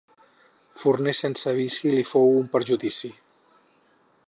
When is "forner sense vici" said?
0.83-1.93